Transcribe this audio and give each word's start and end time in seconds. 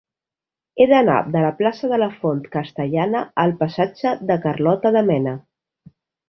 He 0.77 0.85
d'anar 0.91 1.17
de 1.35 1.43
la 1.43 1.51
plaça 1.59 1.89
de 1.91 1.99
la 2.03 2.07
Font 2.23 2.39
Castellana 2.55 3.21
al 3.45 3.53
passatge 3.61 4.15
de 4.33 4.39
Carlota 4.47 4.95
de 4.97 5.05
Mena. 5.13 5.37